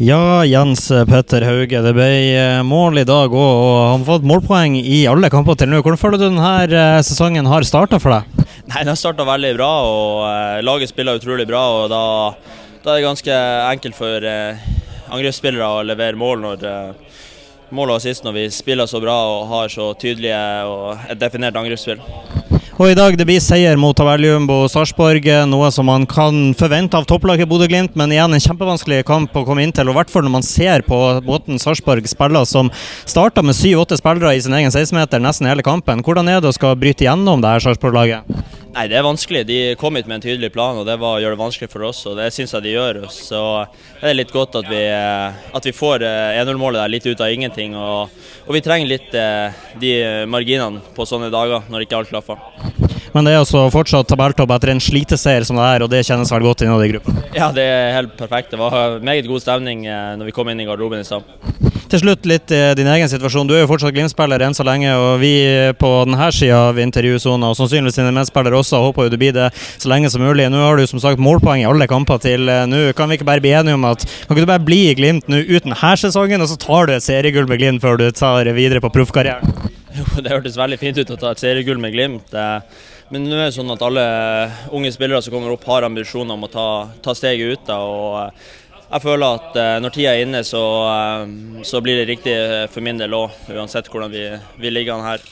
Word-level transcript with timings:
Ja, 0.00 0.44
Jens 0.46 0.92
Petter 1.10 1.42
Hauge. 1.42 1.80
Det 1.82 1.90
ble 1.90 2.06
eh, 2.30 2.60
mål 2.62 3.00
i 3.00 3.02
dag 3.06 3.32
òg, 3.34 3.34
og 3.34 3.78
han 3.82 4.04
har 4.04 4.06
fått 4.06 4.26
målpoeng 4.30 4.76
i 4.78 5.00
alle 5.10 5.26
kamper 5.26 5.58
til 5.58 5.72
nå. 5.72 5.80
Hvordan 5.82 5.98
føler 5.98 6.20
du 6.20 6.24
denne 6.28 6.52
eh, 6.70 6.98
sesongen 7.02 7.48
har 7.50 7.66
starta 7.66 7.98
for 7.98 8.14
deg? 8.14 8.44
Nei, 8.68 8.84
Den 8.84 8.92
har 8.92 9.00
starta 9.00 9.26
veldig 9.26 9.50
bra, 9.56 9.70
og 9.88 10.20
uh, 10.22 10.60
laget 10.62 10.92
spiller 10.92 11.18
utrolig 11.18 11.48
bra. 11.50 11.64
og 11.80 11.90
Da, 11.90 12.02
da 12.84 12.92
er 12.92 13.00
det 13.00 13.08
ganske 13.08 13.40
enkelt 13.72 13.98
for 13.98 14.28
angrepsspillere 14.28 15.66
å 15.66 15.82
levere 15.88 16.20
mål 16.20 16.46
når 16.46 16.62
uh, 16.68 17.18
mål 17.74 17.96
og 17.96 18.06
når 18.28 18.38
vi 18.38 18.46
spiller 18.54 18.86
så 18.86 19.02
bra 19.02 19.18
og 19.32 19.50
har 19.50 19.74
så 19.74 19.90
tydelige 19.98 20.38
og 20.70 21.10
et 21.10 21.18
definert 21.18 21.58
angrepsspill. 21.58 21.98
Og 22.78 22.92
i 22.92 22.94
dag 22.94 23.16
det 23.18 23.24
blir 23.26 23.40
seier 23.42 23.74
mot 23.74 23.96
Taverljumbo 23.98 24.60
Sarpsborg, 24.70 25.24
noe 25.50 25.66
som 25.74 25.88
man 25.90 26.04
kan 26.06 26.52
forvente 26.54 26.94
av 26.94 27.08
topplaget 27.10 27.48
Bodø-Glimt, 27.50 27.96
men 27.98 28.12
igjen 28.14 28.36
en 28.36 28.44
kjempevanskelig 28.44 29.00
kamp 29.08 29.34
å 29.34 29.42
komme 29.48 29.64
inn 29.66 29.72
til. 29.74 29.90
og 29.90 29.96
I 29.96 29.98
hvert 29.98 30.12
fall 30.12 30.22
når 30.22 30.34
man 30.36 30.46
ser 30.46 30.84
på 30.86 30.98
måten 31.26 31.58
Sarpsborg 31.58 32.06
spiller, 32.06 32.46
som 32.46 32.70
starta 33.02 33.42
med 33.42 33.58
syv-åtte 33.58 33.98
spillere 33.98 34.36
i 34.38 34.44
sin 34.46 34.54
egen 34.54 34.70
16-meter 34.70 35.18
nesten 35.18 35.50
hele 35.50 35.66
kampen. 35.66 36.06
Hvordan 36.06 36.30
er 36.30 36.38
det 36.38 36.52
å 36.52 36.54
skal 36.54 36.78
bryte 36.78 37.02
gjennom 37.02 37.42
det 37.42 37.50
her 37.56 37.66
Sarpsborg-laget? 37.66 38.47
Nei, 38.74 38.86
Det 38.88 38.98
er 38.98 39.06
vanskelig. 39.06 39.44
De 39.48 39.58
kom 39.80 39.96
hit 39.96 40.06
med 40.06 40.18
en 40.18 40.24
tydelig 40.26 40.52
plan, 40.52 40.76
og 40.78 40.86
det 40.86 40.98
var 41.00 41.16
å 41.16 41.22
gjøre 41.22 41.36
det 41.36 41.42
vanskelig 41.42 41.70
for 41.72 41.86
oss. 41.88 42.04
og 42.06 42.16
Det 42.18 42.28
syns 42.34 42.52
jeg 42.52 42.66
de 42.66 42.74
gjør. 42.76 43.00
Så 43.10 43.40
det 44.00 44.10
er 44.10 44.18
litt 44.18 44.32
godt 44.34 44.58
at 44.60 44.68
vi, 44.68 44.82
at 44.88 45.64
vi 45.64 45.74
får 45.74 46.04
1-0-målet 46.04 46.82
der 46.82 46.92
litt 46.92 47.06
ut 47.08 47.20
av 47.24 47.32
ingenting. 47.32 47.76
Og, 47.76 48.12
og 48.46 48.54
vi 48.54 48.62
trenger 48.64 48.92
litt 48.92 49.14
eh, 49.16 49.56
de 49.80 49.94
marginene 50.28 50.82
på 50.94 51.08
sånne 51.08 51.32
dager, 51.32 51.64
når 51.72 51.86
ikke 51.86 52.02
alt 52.02 52.12
klaffer. 52.12 52.38
Men 53.14 53.24
det 53.24 53.32
er 53.32 53.40
altså 53.40 53.64
fortsatt 53.72 54.08
tabelltopp 54.10 54.52
etter 54.54 54.74
en 54.74 54.82
sliteseier 54.84 55.46
som 55.48 55.56
det 55.58 55.64
er, 55.64 55.84
og 55.84 55.90
det 55.90 56.04
kjennes 56.06 56.30
vel 56.32 56.44
godt 56.44 56.62
innad 56.66 56.84
i 56.84 56.90
gruppa? 56.92 57.14
Ja, 57.34 57.48
det 57.54 57.64
er 57.64 57.96
helt 57.96 58.14
perfekt. 58.20 58.52
Det 58.52 58.60
var 58.60 59.00
meget 59.04 59.28
god 59.30 59.42
stemning 59.42 59.86
eh, 59.88 60.12
når 60.20 60.28
vi 60.28 60.36
kom 60.36 60.52
inn 60.52 60.60
i 60.60 60.68
garderoben 60.68 61.02
i 61.02 61.08
stad. 61.08 61.24
Til 61.88 62.02
slutt 62.02 62.26
litt 62.28 62.52
eh, 62.52 62.74
din 62.76 62.88
egen 62.92 63.08
situasjon. 63.08 63.48
Du 63.48 63.54
er 63.56 63.62
jo 63.62 63.68
fortsatt 63.70 63.94
Glimt-spiller 63.96 64.42
enn 64.44 64.52
så 64.56 64.64
lenge, 64.66 64.90
og 64.92 65.22
vi 65.22 65.32
på 65.80 65.88
denne 66.04 66.26
sida 66.36 66.58
av 66.66 66.80
intervjusona, 66.82 67.48
og 67.48 67.56
sannsynligvis 67.56 67.96
dine 67.96 68.12
medspillere 68.12 68.58
også, 68.58 68.82
håper 68.84 69.06
jo 69.06 69.12
du 69.14 69.16
blir 69.20 69.32
det 69.32 69.46
så 69.56 69.88
lenge 69.88 70.10
som 70.12 70.20
mulig. 70.20 70.50
Nå 70.52 70.60
har 70.60 70.76
du 70.76 70.84
som 70.90 71.00
sagt 71.00 71.22
målpoeng 71.22 71.62
i 71.62 71.68
alle 71.68 71.88
kamper 71.88 72.20
til 72.20 72.44
eh, 72.52 72.66
nå. 72.68 72.82
Kan 72.98 73.08
vi 73.08 73.16
ikke 73.16 73.30
bare 73.30 73.44
bli 73.44 73.54
enige 73.56 73.80
om 73.80 73.88
at 73.88 74.04
kan 74.04 74.36
ikke 74.36 74.44
du 74.44 74.52
bare 74.52 74.66
bli 74.68 74.82
i 74.90 74.98
Glimt 75.00 75.32
nå 75.32 75.40
ut 75.40 75.64
denne 75.64 75.94
sesongen, 76.04 76.44
og 76.44 76.52
så 76.52 76.60
tar 76.60 76.90
du 76.90 76.94
et 76.98 77.08
seriegull 77.08 77.48
med 77.48 77.62
Glimt 77.64 77.84
før 77.84 77.96
du 78.02 78.06
tar 78.12 78.52
videre 78.52 78.84
på 78.84 78.92
proffkarrieren? 78.92 79.72
Jo, 79.96 80.04
det 80.20 80.36
hørtes 80.36 80.60
veldig 80.60 80.76
fint 80.78 81.00
ut 81.00 81.16
å 81.16 81.20
ta 81.24 81.32
et 81.32 81.40
seriegull 81.40 81.80
med 81.80 81.96
Glimt. 81.96 82.36
Men 83.08 83.24
nå 83.24 83.38
er 83.38 83.46
det 83.48 83.56
sånn 83.56 83.72
at 83.72 83.80
alle 83.80 84.04
unge 84.76 84.92
spillere 84.92 85.24
som 85.24 85.32
kommer 85.32 85.54
opp, 85.54 85.64
har 85.72 85.88
ambisjoner 85.88 86.36
om 86.36 86.44
å 86.44 86.52
ta, 86.52 86.70
ta 87.00 87.16
steget 87.16 87.56
ut. 87.56 87.70
Og 87.72 88.67
jeg 88.88 89.04
føler 89.04 89.40
at 89.40 89.58
eh, 89.60 89.74
når 89.84 89.94
tida 89.94 90.14
er 90.14 90.24
inne, 90.24 90.44
så, 90.46 90.62
eh, 90.92 91.62
så 91.68 91.82
blir 91.84 92.00
det 92.00 92.08
riktig 92.12 92.36
for 92.72 92.84
min 92.84 93.00
del 93.00 93.16
òg, 93.16 93.36
uansett 93.52 93.90
hvordan 93.92 94.12
vi, 94.14 94.24
vi 94.60 94.72
ligger 94.72 94.96
an 94.98 95.06
her. 95.06 95.28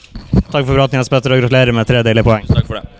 Takk 0.47 0.63
for 0.63 0.73
praten, 0.73 0.99
Jens 0.99 1.11
Petter, 1.11 1.35
og 1.35 1.43
gratulerer 1.43 1.75
med 1.75 1.89
tre 1.89 2.05
deilige 2.05 2.27
poeng. 2.27 2.47
Takk 2.51 2.69
for 2.69 2.79
det. 2.79 2.96